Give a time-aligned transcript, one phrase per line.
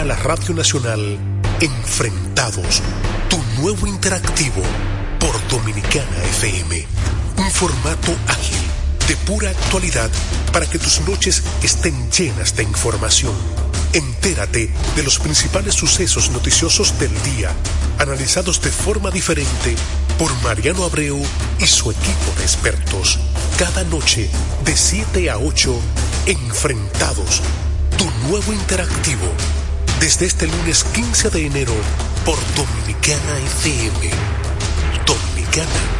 [0.00, 1.18] a la Radio Nacional
[1.60, 2.80] Enfrentados,
[3.28, 4.62] tu nuevo interactivo
[5.18, 6.86] por Dominicana FM.
[7.36, 8.56] Un formato ágil,
[9.06, 10.08] de pura actualidad,
[10.54, 13.34] para que tus noches estén llenas de información.
[13.92, 17.50] Entérate de los principales sucesos noticiosos del día,
[17.98, 19.76] analizados de forma diferente
[20.18, 21.20] por Mariano Abreu
[21.58, 23.18] y su equipo de expertos.
[23.58, 24.30] Cada noche,
[24.64, 25.78] de 7 a 8,
[26.24, 27.42] Enfrentados,
[27.98, 29.26] tu nuevo interactivo.
[30.00, 31.74] Desde este lunes 15 de enero
[32.24, 34.10] por Dominicana FM.
[35.06, 35.99] Dominicana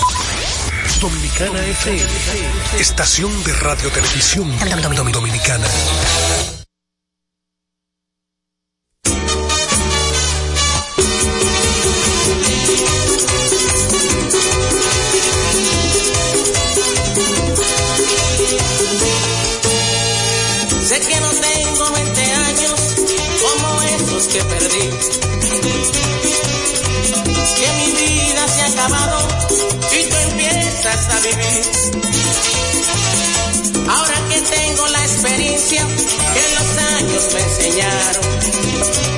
[1.01, 2.11] Dominicana FM,
[2.79, 4.47] estación de radio televisión
[5.11, 5.67] dominicana.
[20.85, 22.95] Sé que no tengo 20 años
[23.41, 24.89] como esos que perdí.
[27.57, 29.20] Que mi vida se ha acabado
[33.87, 39.10] Ahora que tengo la experiencia que los años me enseñaron.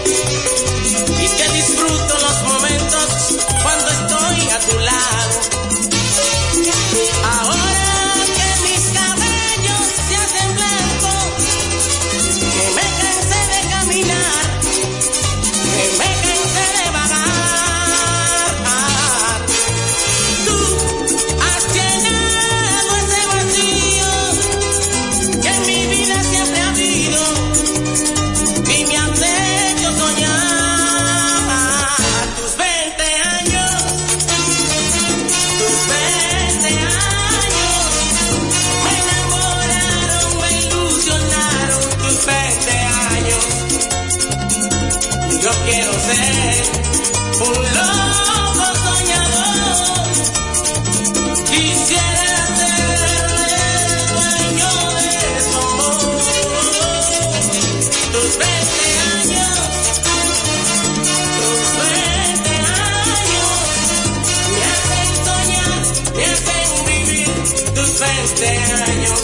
[68.04, 69.22] 20 años,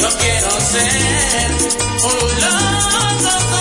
[0.00, 1.52] yo quiero ser
[2.04, 3.55] un loco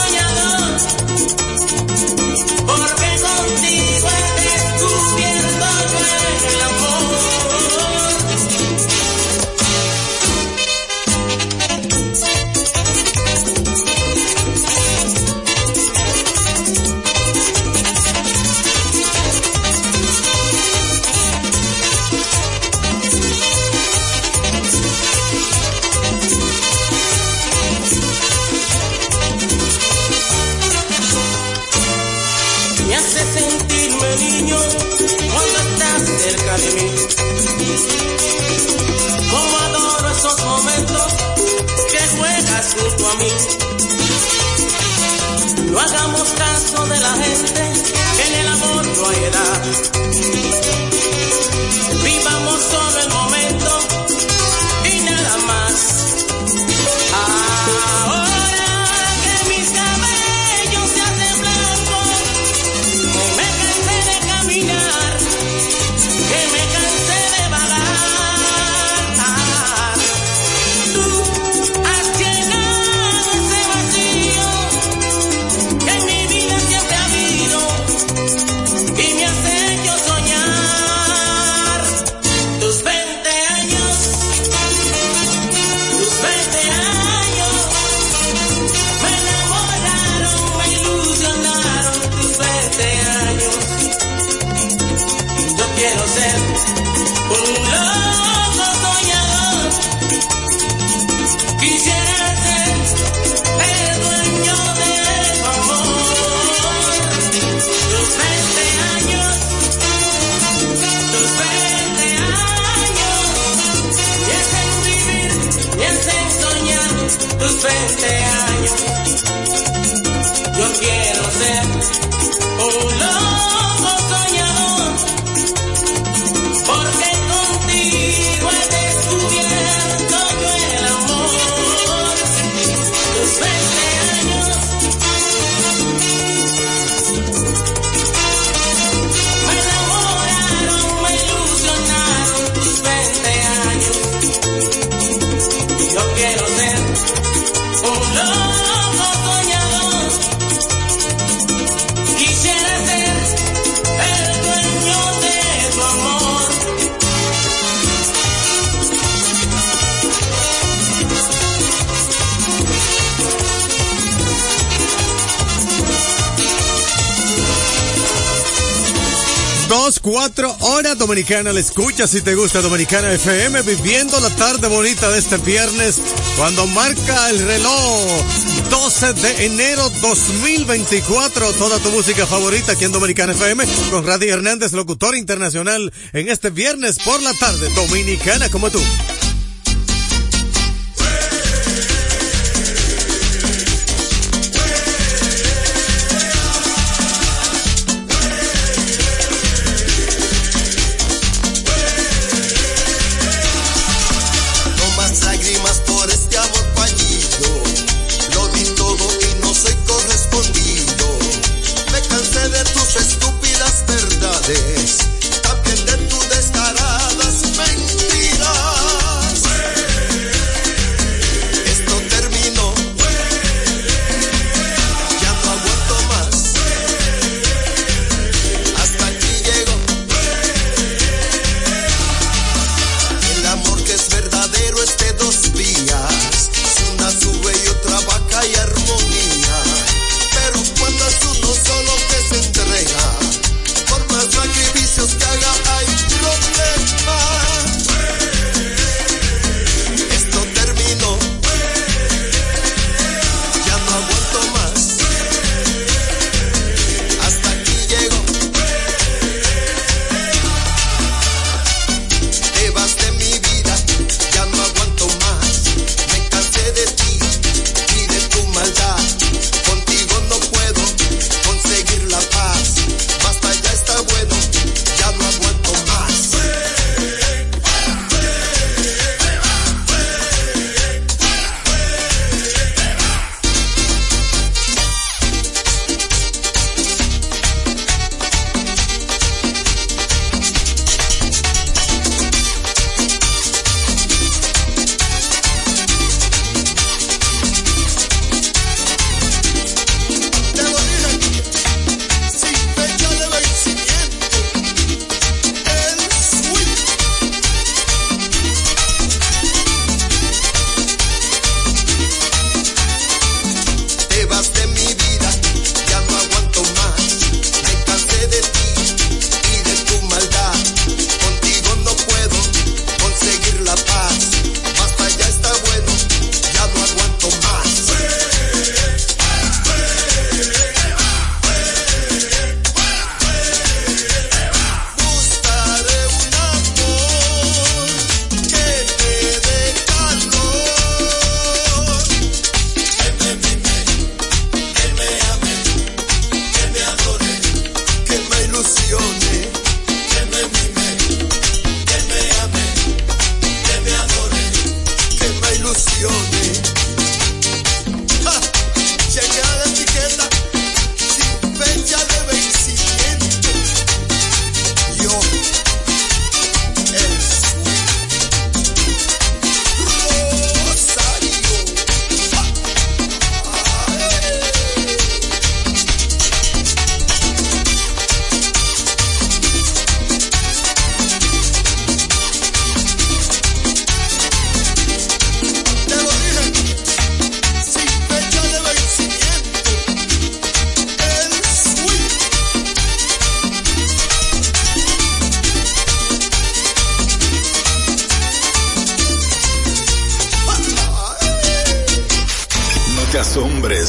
[170.26, 171.54] 4, Hora Dominicana.
[171.54, 176.00] La escucha si te gusta Dominicana FM, viviendo la tarde bonita de este viernes,
[176.36, 178.24] cuando marca el reloj
[178.72, 181.54] 12 de enero 2024.
[181.54, 186.50] Toda tu música favorita aquí en Dominicana FM, con Radio Hernández, locutor internacional, en este
[186.50, 187.70] viernes por la tarde.
[187.76, 188.82] Dominicana como tú.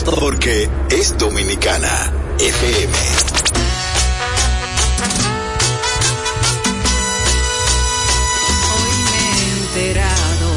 [0.03, 2.12] porque es dominicana.
[2.38, 2.93] FM.
[8.73, 10.50] Hoy me he enterado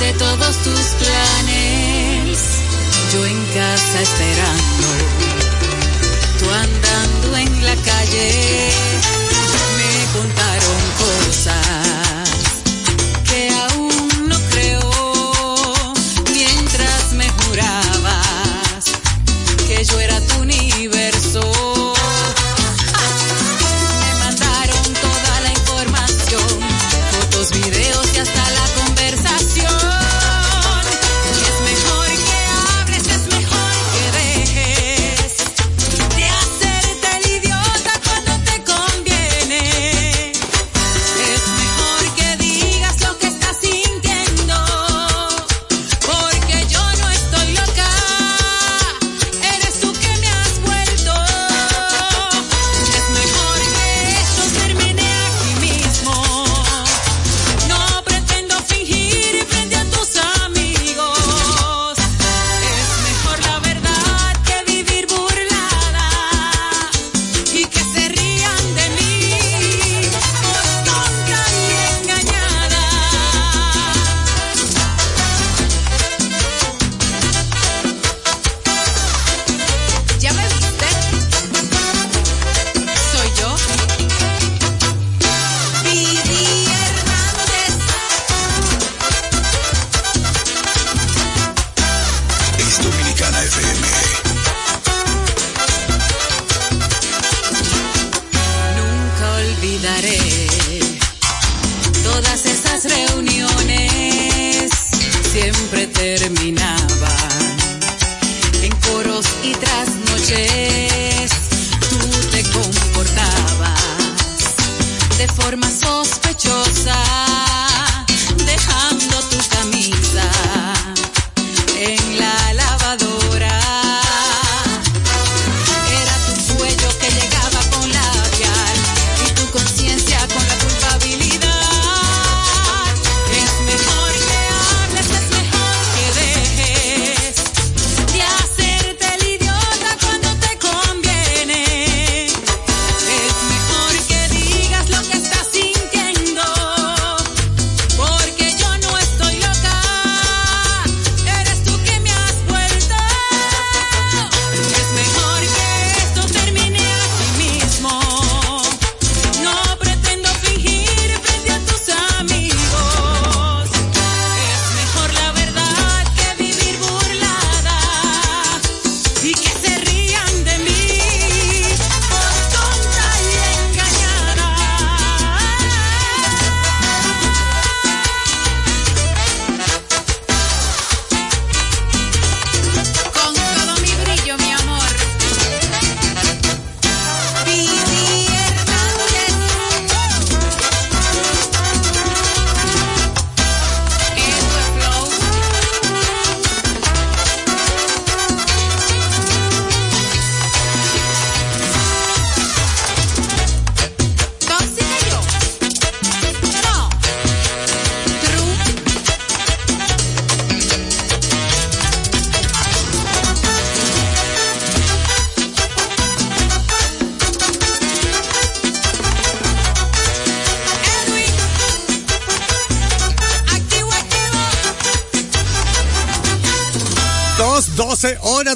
[0.00, 2.38] de todos tus planes.
[3.12, 4.88] Yo en casa esperando,
[6.38, 8.70] tú andando en la calle.
[9.76, 11.83] Me contaron cosas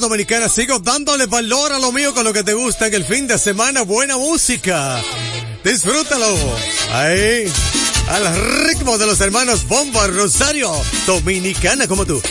[0.09, 0.49] Dominicana.
[0.49, 3.37] Sigo dándole valor a lo mío con lo que te gusta en el fin de
[3.37, 3.83] semana.
[3.83, 5.03] Buena música.
[5.63, 6.35] Disfrútalo.
[6.95, 7.53] Ahí.
[8.09, 10.73] Al ritmo de los hermanos Bomba Rosario.
[11.07, 12.23] Dominicana como tú.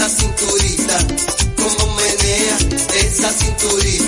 [0.00, 0.98] esa cinturita,
[1.56, 2.56] como menea
[3.04, 3.99] esa cinturita.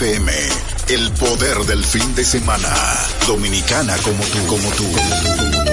[0.00, 0.32] FM,
[0.88, 2.74] el poder del fin de semana.
[3.26, 4.84] Dominicana como tú, como tú.
[4.90, 5.69] Como tú.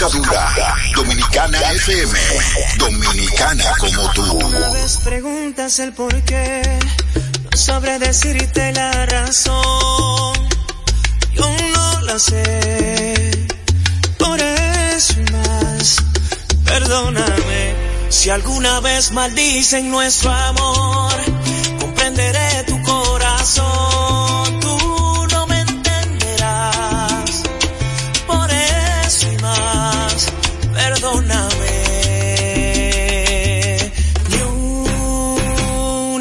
[0.00, 2.18] Dominicana FM.
[2.78, 4.22] Dominicana como tú.
[4.32, 6.62] Una vez preguntas el por qué.
[7.50, 10.32] No sabré decirte la razón.
[11.34, 13.46] Yo no la sé.
[14.18, 15.96] Por eso más.
[16.64, 17.74] Perdóname.
[18.08, 21.12] Si alguna vez maldicen nuestro amor,
[21.78, 22.64] comprenderé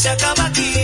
[0.00, 0.79] se acaba aquí,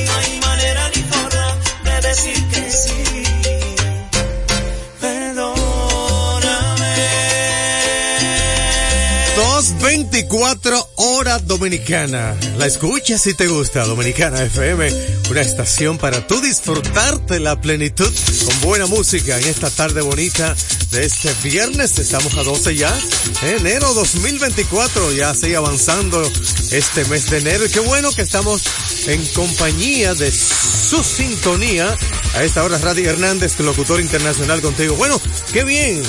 [10.17, 12.35] 224 horas dominicana.
[12.57, 14.91] La escuchas si te gusta, Dominicana FM,
[15.29, 18.11] una estación para tú disfrutarte la plenitud
[18.47, 20.57] con buena música en esta tarde bonita
[20.91, 21.99] de este viernes.
[21.99, 22.99] Estamos a 12 ya,
[23.43, 26.23] enero 2024, ya sigue avanzando
[26.71, 28.63] este mes de enero y qué bueno que estamos
[29.09, 31.95] en compañía de su sintonía.
[32.35, 34.95] A esta hora, Radio Hernández, locutor internacional contigo.
[34.97, 35.21] Bueno,
[35.53, 36.03] qué bien.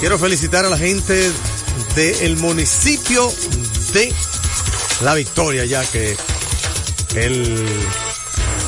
[0.00, 1.32] Quiero felicitar a la gente
[1.94, 3.32] del municipio
[3.92, 4.12] de
[5.02, 6.16] La Victoria, ya que
[7.14, 7.66] el,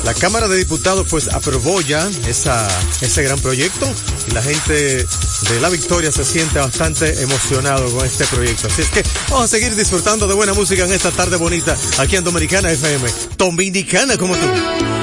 [0.03, 2.67] la Cámara de Diputados pues aprobó ya esa,
[3.01, 3.87] ese gran proyecto
[4.27, 8.67] y la gente de La Victoria se siente bastante emocionado con este proyecto.
[8.67, 12.15] Así es que vamos a seguir disfrutando de buena música en esta tarde bonita aquí
[12.15, 13.09] en Dominicana FM.
[13.37, 15.00] Dominicana como tú.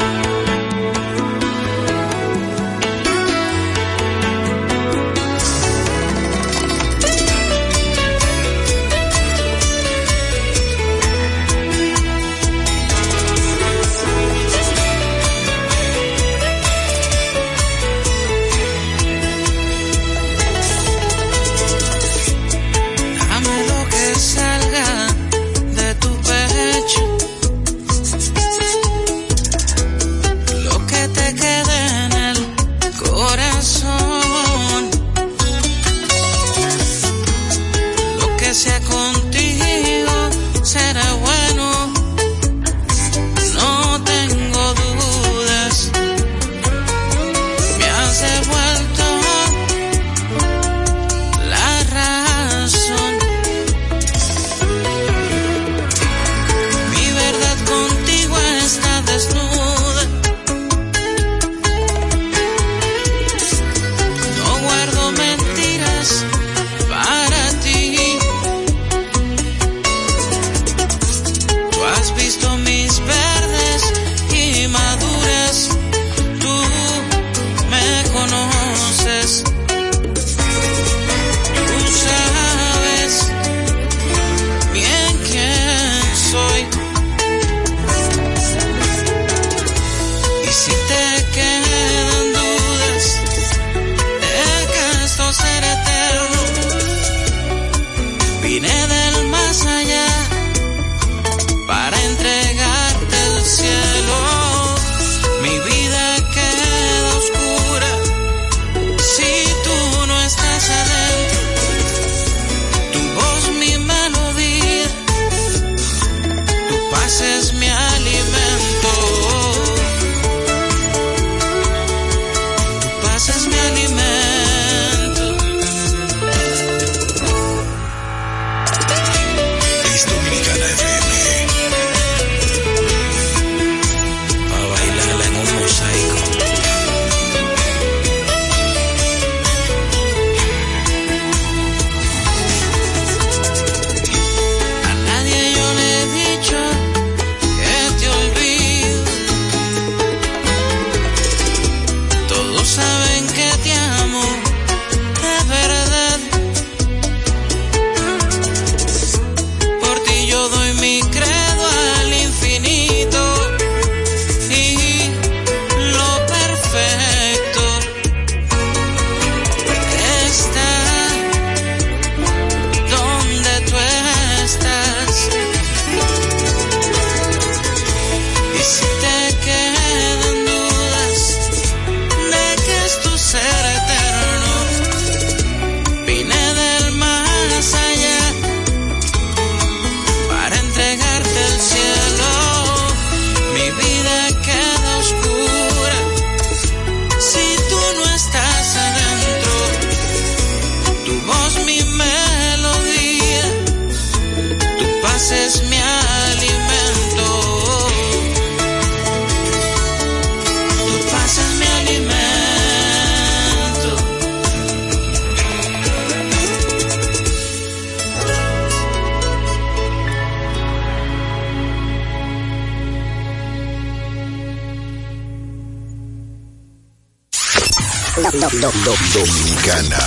[228.51, 229.99] Dominicana.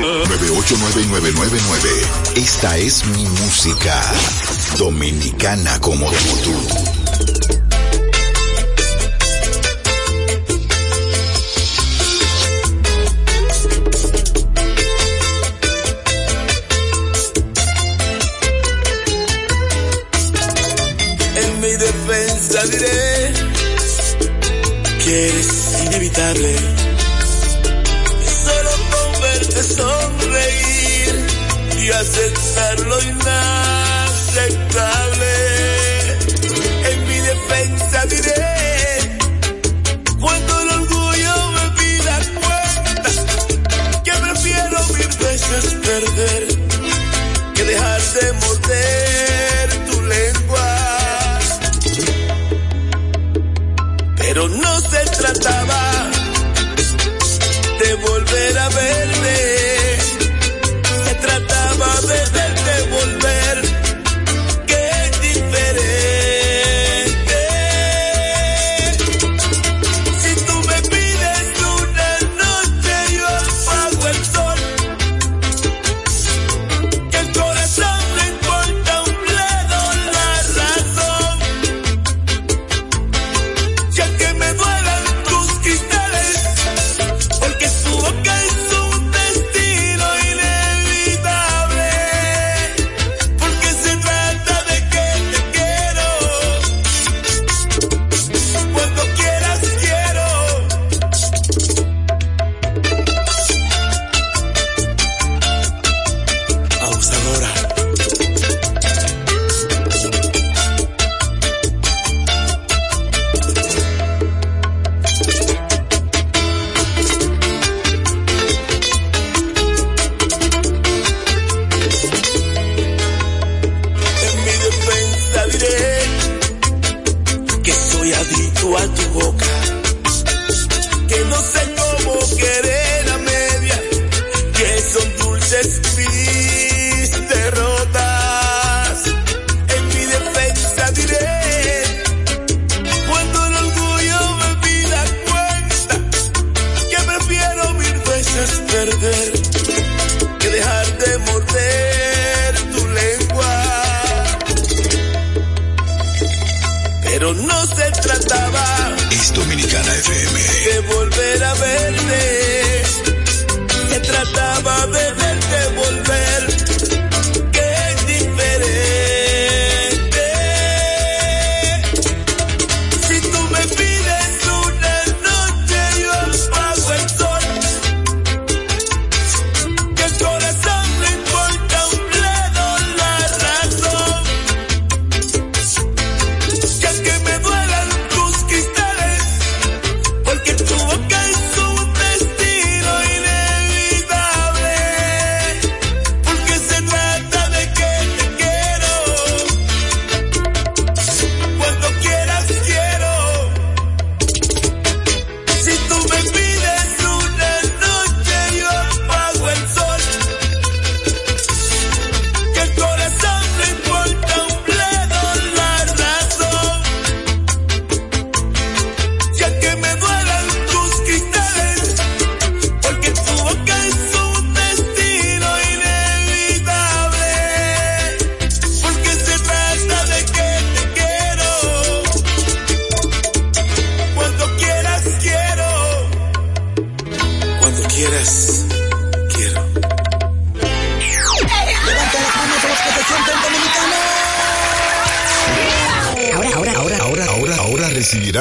[0.00, 1.88] 989999.
[2.36, 4.00] Esta es mi música.
[4.78, 6.92] Dominicana como tú.
[22.70, 23.32] diré
[25.04, 26.81] que es inevitable
[31.92, 33.32] y aceptar lo inaceptable.
[36.90, 38.51] En mi defensa diré